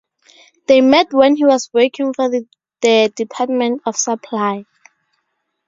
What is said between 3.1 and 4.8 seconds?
Department of Supply.